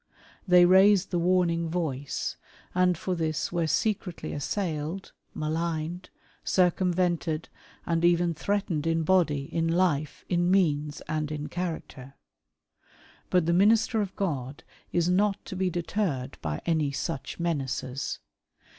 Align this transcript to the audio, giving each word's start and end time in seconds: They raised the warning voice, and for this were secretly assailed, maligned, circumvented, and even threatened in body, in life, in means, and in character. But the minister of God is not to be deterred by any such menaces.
They 0.47 0.65
raised 0.65 1.11
the 1.11 1.19
warning 1.19 1.69
voice, 1.69 2.35
and 2.73 2.97
for 2.97 3.13
this 3.13 3.51
were 3.51 3.67
secretly 3.67 4.33
assailed, 4.33 5.11
maligned, 5.35 6.09
circumvented, 6.43 7.49
and 7.85 8.03
even 8.03 8.33
threatened 8.33 8.87
in 8.87 9.03
body, 9.03 9.43
in 9.53 9.67
life, 9.67 10.25
in 10.27 10.49
means, 10.49 11.01
and 11.01 11.31
in 11.31 11.49
character. 11.49 12.15
But 13.29 13.45
the 13.45 13.53
minister 13.53 14.01
of 14.01 14.15
God 14.15 14.63
is 14.91 15.07
not 15.07 15.45
to 15.45 15.55
be 15.55 15.69
deterred 15.69 16.39
by 16.41 16.63
any 16.65 16.91
such 16.91 17.39
menaces. 17.39 18.17